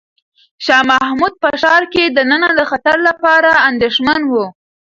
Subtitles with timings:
[0.65, 4.33] شاه محمود په ښار کې دننه د خطر لپاره اندېښمن و.